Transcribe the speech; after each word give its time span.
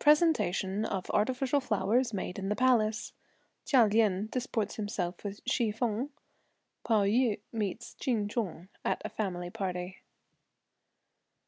Presentation 0.00 0.84
of 0.84 1.08
artificial 1.12 1.60
flowers 1.60 2.12
made 2.12 2.36
in 2.36 2.48
the 2.48 2.56
Palace. 2.56 3.12
Chia 3.64 3.84
Lien 3.86 4.26
disports 4.26 4.74
himself 4.74 5.22
with 5.22 5.40
Hsi 5.46 5.70
feng. 5.70 6.10
Pao 6.82 7.04
yü 7.04 7.38
meets 7.52 7.94
Ch'in 7.94 8.28
Chung 8.28 8.70
at 8.84 9.00
a 9.04 9.08
family 9.08 9.50
party. 9.50 10.02